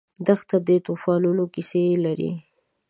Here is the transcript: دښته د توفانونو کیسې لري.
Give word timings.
دښته 0.27 0.57
د 0.67 0.69
توفانونو 0.85 1.43
کیسې 1.53 1.83
لري. 2.05 2.31